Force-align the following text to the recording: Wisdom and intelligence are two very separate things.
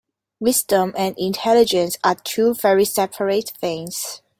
Wisdom 0.39 0.95
and 0.97 1.13
intelligence 1.19 1.95
are 2.03 2.15
two 2.15 2.55
very 2.55 2.85
separate 2.85 3.51
things. 3.61 4.23